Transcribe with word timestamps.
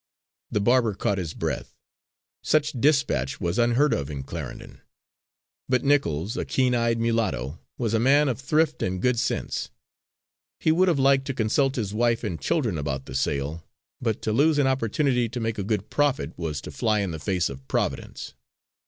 The 0.49 0.59
barber 0.59 0.95
caught 0.95 1.19
his 1.19 1.35
breath. 1.35 1.75
Such 2.41 2.71
dispatch 2.71 3.39
was 3.39 3.59
unheard 3.59 3.93
of 3.93 4.09
in 4.09 4.23
Clarendon. 4.23 4.81
But 5.69 5.83
Nichols, 5.83 6.35
a 6.37 6.43
keen 6.43 6.73
eyed 6.73 6.97
mulatto, 6.99 7.59
was 7.77 7.93
a 7.93 7.99
man 7.99 8.27
of 8.27 8.41
thrift 8.41 8.81
and 8.81 8.99
good 8.99 9.19
sense. 9.19 9.69
He 10.59 10.71
would 10.71 10.87
have 10.87 10.97
liked 10.97 11.25
to 11.27 11.35
consult 11.35 11.75
his 11.75 11.93
wife 11.93 12.23
and 12.23 12.41
children 12.41 12.79
about 12.79 13.05
the 13.05 13.13
sale, 13.13 13.63
but 14.01 14.23
to 14.23 14.31
lose 14.33 14.57
an 14.57 14.65
opportunity 14.65 15.29
to 15.29 15.39
make 15.39 15.59
a 15.59 15.63
good 15.63 15.91
profit 15.91 16.35
was 16.35 16.61
to 16.61 16.71
fly 16.71 17.01
in 17.01 17.11
the 17.11 17.19
face 17.19 17.47
of 17.47 17.67
Providence. 17.67 18.33